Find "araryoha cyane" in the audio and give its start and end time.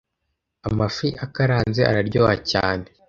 1.89-2.85